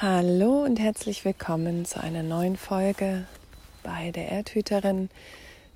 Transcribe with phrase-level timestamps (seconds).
[0.00, 3.26] Hallo und herzlich willkommen zu einer neuen Folge
[3.82, 5.10] bei der Erdhüterin,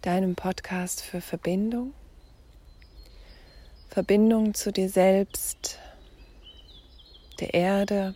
[0.02, 1.92] deinem Podcast für Verbindung.
[3.88, 5.80] Verbindung zu dir selbst,
[7.40, 8.14] der Erde,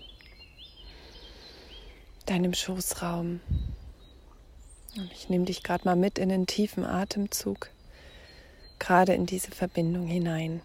[2.27, 3.41] deinem Schoßraum.
[4.97, 7.71] Und ich nehme dich gerade mal mit in den tiefen Atemzug,
[8.79, 10.61] gerade in diese Verbindung hinein.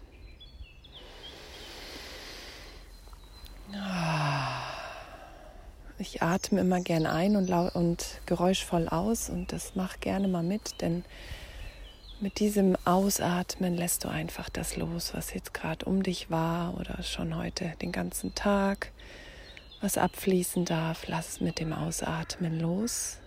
[6.02, 10.80] Ich atme immer gern ein und, und geräuschvoll aus und das mach gerne mal mit,
[10.80, 11.04] denn
[12.18, 17.04] mit diesem Ausatmen lässt du einfach das los, was jetzt gerade um dich war oder
[17.04, 18.90] schon heute den ganzen Tag,
[19.80, 21.06] was abfließen darf.
[21.06, 23.18] Lass es mit dem Ausatmen los.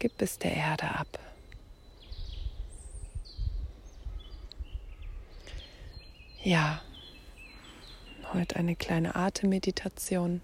[0.00, 1.20] Gib es der Erde ab.
[6.42, 6.82] Ja,
[8.34, 10.40] heute eine kleine Atemmeditation,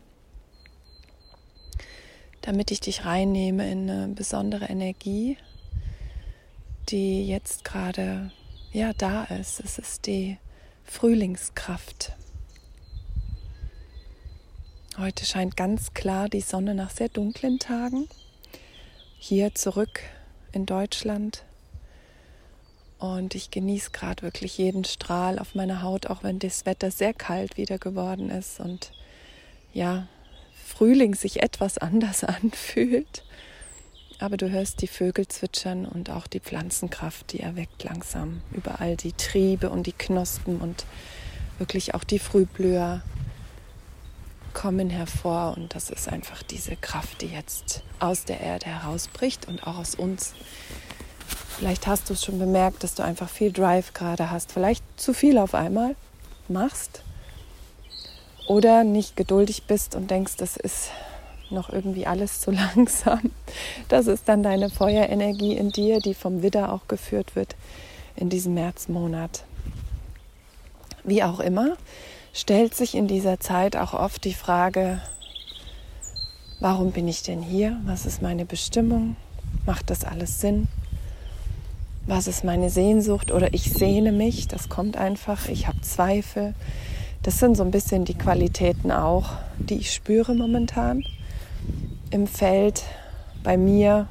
[2.43, 5.39] damit ich dich reinnehme in eine besondere Energie,
[6.89, 8.31] die jetzt gerade
[8.73, 9.61] ja da ist.
[9.61, 10.39] Es ist die
[10.85, 12.13] Frühlingskraft.
[14.99, 18.09] Heute scheint ganz klar die Sonne nach sehr dunklen Tagen.
[19.19, 20.01] Hier zurück
[20.53, 21.45] in Deutschland
[22.99, 27.15] und ich genieße gerade wirklich jeden Strahl auf meiner Haut, auch wenn das Wetter sehr
[27.15, 28.93] kalt wieder geworden ist und
[29.73, 30.09] ja,
[30.67, 33.25] Frühling sich etwas anders anfühlt.
[34.21, 39.13] Aber du hörst die Vögel zwitschern und auch die Pflanzenkraft, die erweckt langsam überall die
[39.13, 40.85] Triebe und die Knospen und
[41.59, 43.01] wirklich auch die Frühblüher
[44.55, 45.55] kommen hervor.
[45.57, 49.95] Und das ist einfach diese Kraft, die jetzt aus der Erde herausbricht und auch aus
[49.95, 50.35] uns
[51.59, 54.53] Vielleicht hast du es schon bemerkt, dass du einfach viel Drive gerade hast.
[54.53, 55.97] Vielleicht zu viel auf einmal
[56.47, 57.03] machst.
[58.47, 60.91] Oder nicht geduldig bist und denkst, das ist
[61.51, 63.33] noch irgendwie alles zu langsam.
[63.89, 67.57] Das ist dann deine Feuerenergie in dir, die vom Widder auch geführt wird
[68.15, 69.43] in diesem Märzmonat.
[71.03, 71.77] Wie auch immer,
[72.33, 75.03] stellt sich in dieser Zeit auch oft die Frage,
[76.61, 77.81] warum bin ich denn hier?
[77.85, 79.17] Was ist meine Bestimmung?
[79.67, 80.69] Macht das alles Sinn?
[82.09, 86.55] Was ist meine Sehnsucht oder ich sehne mich, das kommt einfach, ich habe Zweifel.
[87.23, 91.05] Das sind so ein bisschen die Qualitäten auch, die ich spüre momentan
[92.11, 92.83] im Feld,
[93.45, 94.09] bei mir.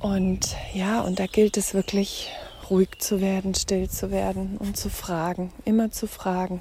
[0.00, 2.30] Und ja, und da gilt es wirklich
[2.68, 6.60] ruhig zu werden, still zu werden und zu fragen, immer zu fragen,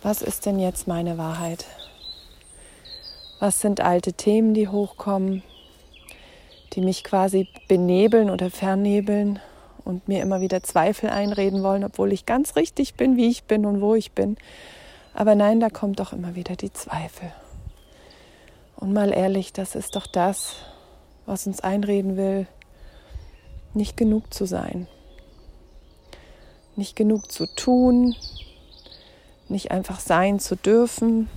[0.00, 1.64] was ist denn jetzt meine Wahrheit?
[3.40, 5.42] Was sind alte Themen, die hochkommen?
[6.72, 9.38] Die mich quasi benebeln oder vernebeln
[9.84, 13.64] und mir immer wieder Zweifel einreden wollen, obwohl ich ganz richtig bin, wie ich bin
[13.64, 14.36] und wo ich bin.
[15.14, 17.32] Aber nein, da kommt doch immer wieder die Zweifel.
[18.76, 20.56] Und mal ehrlich, das ist doch das,
[21.26, 22.46] was uns einreden will,
[23.74, 24.86] nicht genug zu sein,
[26.76, 28.14] nicht genug zu tun,
[29.48, 31.28] nicht einfach sein zu dürfen,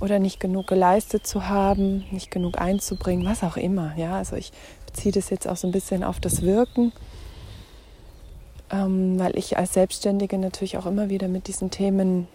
[0.00, 3.94] oder nicht genug geleistet zu haben, nicht genug einzubringen, was auch immer.
[3.96, 4.52] Ja, also ich
[4.86, 6.92] beziehe das jetzt auch so ein bisschen auf das Wirken,
[8.70, 12.28] ähm, weil ich als Selbstständige natürlich auch immer wieder mit diesen Themen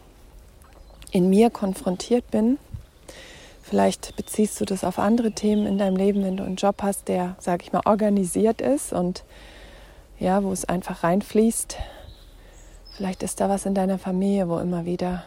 [1.12, 2.57] in mir konfrontiert bin.
[3.62, 7.07] Vielleicht beziehst du das auf andere Themen in deinem Leben, wenn du einen Job hast,
[7.07, 9.23] der, sage ich mal, organisiert ist und
[10.19, 11.78] ja, wo es einfach reinfließt.
[12.96, 15.23] Vielleicht ist da was in deiner Familie, wo immer wieder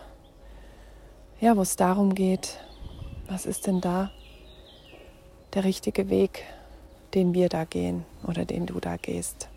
[1.41, 2.59] ja, wo es darum geht,
[3.29, 4.11] was ist denn da
[5.55, 6.45] der richtige Weg,
[7.15, 9.49] den wir da gehen oder den du da gehst.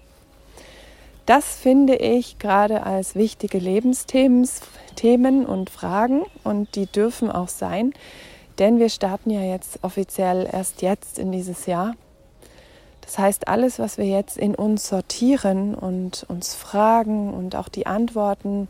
[1.26, 4.50] Das finde ich gerade als wichtige Lebensthemen
[4.96, 7.94] Themen und Fragen und die dürfen auch sein,
[8.58, 11.96] denn wir starten ja jetzt offiziell erst jetzt in dieses Jahr.
[13.02, 17.88] Das heißt, alles, was wir jetzt in uns sortieren und uns fragen und auch die
[17.88, 18.68] Antworten,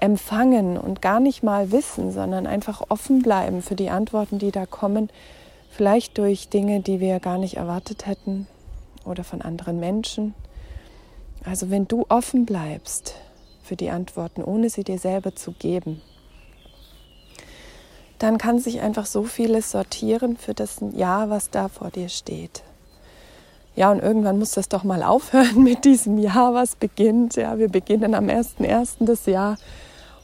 [0.00, 4.66] empfangen und gar nicht mal wissen, sondern einfach offen bleiben für die Antworten, die da
[4.66, 5.10] kommen,
[5.70, 8.46] vielleicht durch Dinge, die wir gar nicht erwartet hätten
[9.04, 10.34] oder von anderen Menschen.
[11.44, 13.14] Also wenn du offen bleibst
[13.62, 16.02] für die Antworten, ohne sie dir selber zu geben,
[18.18, 22.62] dann kann sich einfach so vieles sortieren für das Jahr, was da vor dir steht.
[23.76, 27.36] Ja, und irgendwann muss das doch mal aufhören mit diesem Jahr, was beginnt.
[27.36, 29.06] Ja, wir beginnen am 1.1.
[29.06, 29.56] des Jahr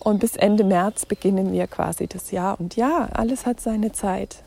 [0.01, 2.59] und bis Ende März beginnen wir quasi das Jahr.
[2.61, 4.43] Und ja, alles hat seine Zeit.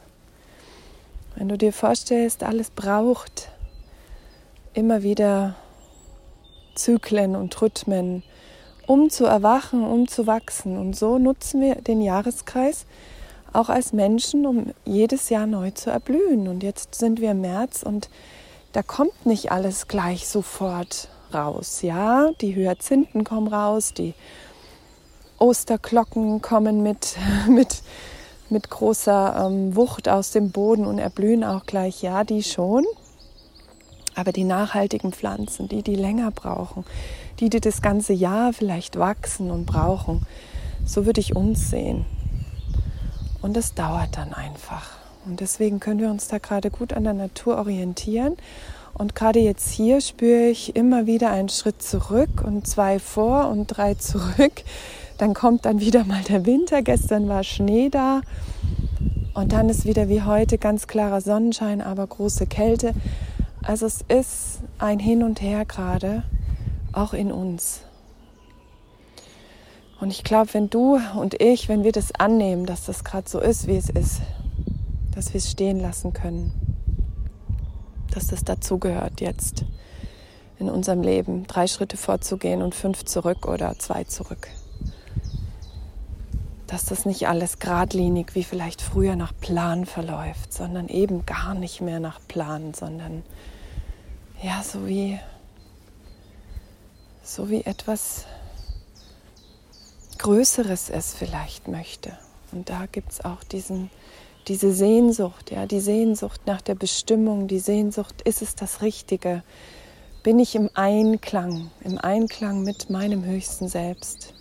[1.35, 3.49] Wenn du dir vorstellst, alles braucht
[4.73, 5.55] immer wieder
[6.75, 8.23] Zyklen und Rhythmen
[8.89, 10.75] um zu erwachen, um zu wachsen.
[10.75, 12.87] Und so nutzen wir den Jahreskreis
[13.53, 16.47] auch als Menschen, um jedes Jahr neu zu erblühen.
[16.47, 18.09] Und jetzt sind wir im März und
[18.71, 21.83] da kommt nicht alles gleich sofort raus.
[21.83, 24.15] Ja, die Hyazinthen kommen raus, die
[25.39, 27.81] Osterglocken kommen mit, mit,
[28.49, 32.01] mit großer ähm, Wucht aus dem Boden und erblühen auch gleich.
[32.01, 32.85] Ja, die schon.
[34.15, 36.83] Aber die nachhaltigen Pflanzen, die, die länger brauchen,
[37.39, 40.25] die, die das ganze Jahr vielleicht wachsen und brauchen,
[40.85, 42.05] so würde ich uns sehen.
[43.41, 44.97] Und das dauert dann einfach.
[45.25, 48.35] Und deswegen können wir uns da gerade gut an der Natur orientieren.
[48.93, 53.67] Und gerade jetzt hier spüre ich immer wieder einen Schritt zurück und zwei vor und
[53.67, 54.63] drei zurück.
[55.19, 56.81] Dann kommt dann wieder mal der Winter.
[56.81, 58.21] Gestern war Schnee da.
[59.33, 62.93] Und dann ist wieder wie heute ganz klarer Sonnenschein, aber große Kälte.
[63.61, 66.23] Also es ist ein Hin und Her gerade,
[66.93, 67.81] auch in uns.
[69.99, 73.41] Und ich glaube, wenn du und ich, wenn wir das annehmen, dass das gerade so
[73.41, 74.21] ist, wie es ist,
[75.13, 76.53] dass wir es stehen lassen können,
[78.13, 79.65] dass das dazugehört jetzt
[80.59, 84.47] in unserem Leben, drei Schritte vorzugehen und fünf zurück oder zwei zurück.
[86.69, 91.81] Dass das nicht alles geradlinig wie vielleicht früher nach Plan verläuft, sondern eben gar nicht
[91.81, 93.23] mehr nach Plan, sondern
[94.43, 95.19] ja, so wie,
[97.23, 98.25] so wie etwas
[100.19, 102.15] Größeres es vielleicht möchte.
[102.51, 103.89] Und da gibt es auch diesen,
[104.47, 109.41] diese Sehnsucht, ja, die Sehnsucht nach der Bestimmung, die Sehnsucht, ist es das Richtige?
[110.21, 114.35] Bin ich im Einklang, im Einklang mit meinem höchsten Selbst?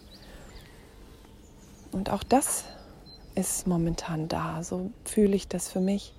[1.93, 2.65] Und auch das
[3.35, 6.15] ist momentan da, so fühle ich das für mich.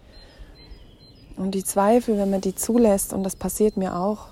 [1.35, 4.29] Und die Zweifel, wenn man die zulässt, und das passiert mir auch,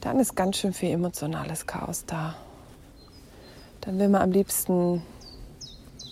[0.00, 2.36] dann ist ganz schön viel emotionales Chaos da
[3.80, 5.02] dann will man am liebsten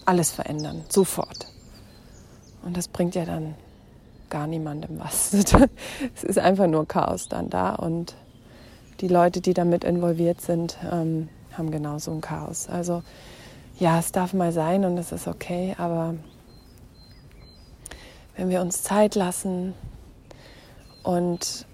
[0.05, 1.53] alles verändern, sofort.
[2.63, 3.55] Und das bringt ja dann
[4.31, 5.33] gar niemandem was.
[6.15, 8.15] es ist einfach nur Chaos dann da und
[9.01, 12.69] die Leute, die damit involviert sind, ähm, haben genauso ein Chaos.
[12.69, 13.03] Also
[13.79, 16.15] ja, es darf mal sein und es ist okay, aber
[18.37, 19.75] wenn wir uns Zeit lassen
[21.03, 21.67] und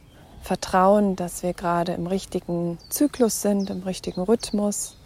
[0.43, 4.97] vertrauen, dass wir gerade im richtigen Zyklus sind, im richtigen Rhythmus,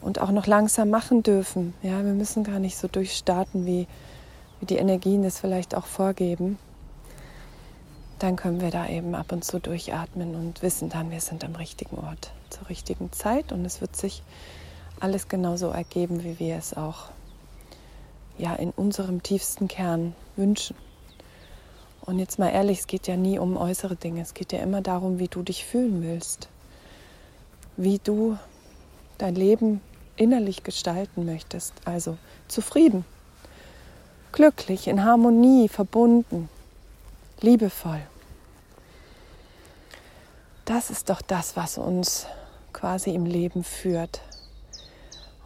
[0.00, 1.74] und auch noch langsam machen dürfen.
[1.82, 3.86] Ja, wir müssen gar nicht so durchstarten, wie,
[4.60, 6.58] wie die Energien das vielleicht auch vorgeben.
[8.18, 11.54] Dann können wir da eben ab und zu durchatmen und wissen dann, wir sind am
[11.54, 14.22] richtigen Ort zur richtigen Zeit und es wird sich
[15.00, 17.10] alles genauso ergeben, wie wir es auch
[18.38, 20.76] ja, in unserem tiefsten Kern wünschen.
[22.02, 24.80] Und jetzt mal ehrlich, es geht ja nie um äußere Dinge, es geht ja immer
[24.80, 26.48] darum, wie du dich fühlen willst,
[27.76, 28.38] wie du
[29.18, 29.80] dein Leben
[30.16, 31.74] innerlich gestalten möchtest.
[31.84, 32.16] Also
[32.48, 33.04] zufrieden,
[34.32, 36.48] glücklich, in Harmonie, verbunden,
[37.40, 38.00] liebevoll.
[40.64, 42.26] Das ist doch das, was uns
[42.72, 44.22] quasi im Leben führt.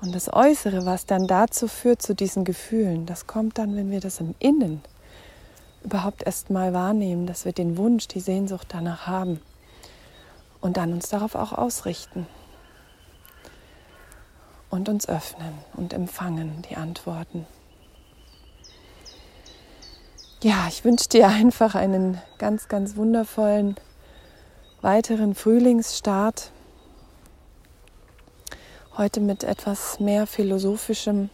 [0.02, 4.00] Und das Äußere, was dann dazu führt, zu diesen Gefühlen, das kommt dann, wenn wir
[4.00, 4.82] das im Innen
[5.84, 9.40] überhaupt erst mal wahrnehmen, dass wir den Wunsch, die Sehnsucht danach haben
[10.60, 12.26] und dann uns darauf auch ausrichten
[14.70, 17.46] und uns öffnen und empfangen die Antworten.
[20.42, 23.76] Ja, ich wünsche dir einfach einen ganz, ganz wundervollen
[24.80, 26.50] weiteren Frühlingsstart.
[28.94, 31.30] Heute mit etwas mehr philosophischem.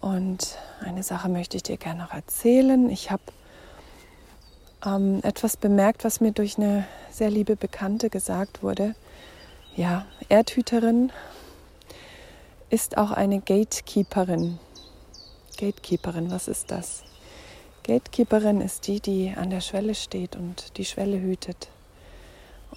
[0.00, 2.88] Und eine Sache möchte ich dir gerne noch erzählen.
[2.90, 3.24] Ich habe
[4.86, 8.94] ähm, etwas bemerkt, was mir durch eine sehr liebe Bekannte gesagt wurde.
[9.74, 11.10] Ja, Erdhüterin
[12.70, 14.60] ist auch eine Gatekeeperin.
[15.58, 17.02] Gatekeeperin, was ist das?
[17.82, 21.68] Gatekeeperin ist die, die an der Schwelle steht und die Schwelle hütet.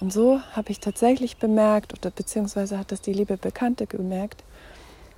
[0.00, 4.44] Und so habe ich tatsächlich bemerkt, oder beziehungsweise hat das die liebe Bekannte gemerkt,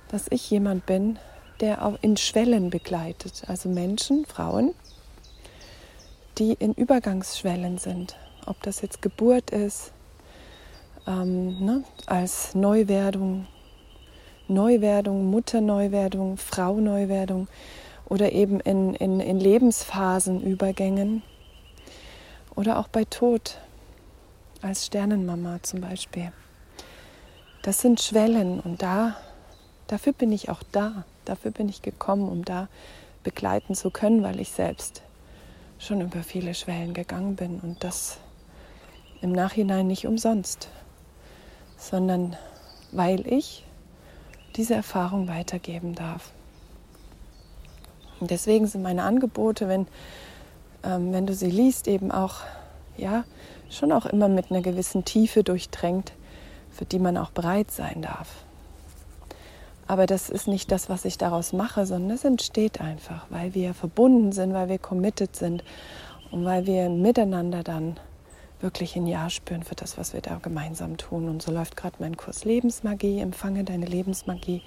[0.09, 1.19] dass ich jemand bin,
[1.59, 3.43] der auch in Schwellen begleitet.
[3.47, 4.73] Also Menschen, Frauen,
[6.37, 8.15] die in Übergangsschwellen sind.
[8.47, 9.91] Ob das jetzt Geburt ist,
[11.07, 13.47] ähm, ne, als Neuwerdung,
[14.47, 17.47] Neuwerdung, Mutterneuwerdung, Frau-Neuwerdung
[18.09, 21.21] oder eben in, in, in Lebensphasen, Übergängen
[22.55, 23.59] oder auch bei Tod
[24.61, 26.31] als Sternenmama zum Beispiel.
[27.63, 29.15] Das sind Schwellen und da,
[29.87, 32.67] dafür bin ich auch da, dafür bin ich gekommen, um da
[33.23, 35.03] begleiten zu können, weil ich selbst
[35.77, 38.17] schon über viele Schwellen gegangen bin und das
[39.21, 40.69] im Nachhinein nicht umsonst,
[41.77, 42.35] sondern
[42.91, 43.63] weil ich
[44.55, 46.31] diese Erfahrung weitergeben darf.
[48.19, 49.87] Und deswegen sind meine Angebote, wenn,
[50.83, 52.41] ähm, wenn du sie liest, eben auch,
[52.97, 53.23] ja,
[53.71, 56.13] schon auch immer mit einer gewissen Tiefe durchtränkt,
[56.71, 58.45] für die man auch bereit sein darf.
[59.87, 63.73] Aber das ist nicht das, was ich daraus mache, sondern es entsteht einfach, weil wir
[63.73, 65.63] verbunden sind, weil wir committed sind
[66.31, 67.97] und weil wir miteinander dann
[68.61, 71.27] wirklich ein Ja spüren für das, was wir da gemeinsam tun.
[71.27, 74.61] Und so läuft gerade mein Kurs Lebensmagie, empfange deine Lebensmagie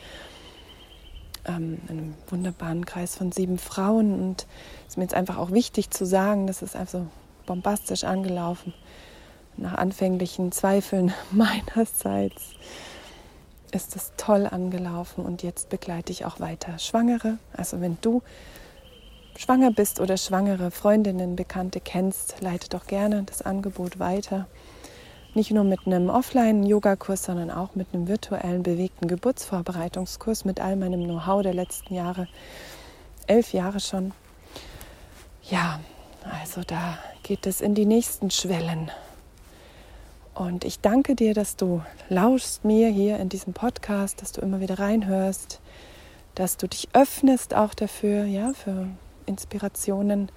[1.47, 4.13] ähm, in einem wunderbaren Kreis von sieben Frauen.
[4.21, 4.47] Und
[4.83, 7.07] es ist mir jetzt einfach auch wichtig zu sagen, das ist einfach so
[7.47, 8.75] bombastisch angelaufen.
[9.57, 12.55] Nach anfänglichen Zweifeln meinerseits
[13.71, 17.39] ist es toll angelaufen und jetzt begleite ich auch weiter Schwangere.
[17.57, 18.23] Also wenn du
[19.37, 24.47] schwanger bist oder schwangere Freundinnen, Bekannte kennst, leite doch gerne das Angebot weiter.
[25.35, 31.03] Nicht nur mit einem Offline-Yoga-Kurs, sondern auch mit einem virtuellen bewegten Geburtsvorbereitungskurs mit all meinem
[31.03, 32.29] Know-how der letzten Jahre.
[33.27, 34.13] Elf Jahre schon.
[35.43, 35.81] Ja,
[36.31, 38.91] also da geht es in die nächsten Schwellen.
[40.35, 44.61] Und ich danke dir, dass du lauschst mir hier in diesem Podcast, dass du immer
[44.61, 45.61] wieder reinhörst,
[46.35, 48.89] dass du dich öffnest auch dafür, ja, für
[49.27, 50.31] Inspirationen,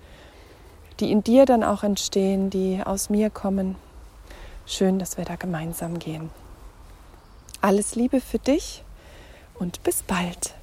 [0.99, 3.75] die in dir dann auch entstehen, die aus mir kommen.
[4.65, 6.29] Schön, dass wir da gemeinsam gehen.
[7.61, 8.83] Alles Liebe für dich
[9.55, 10.53] und bis bald.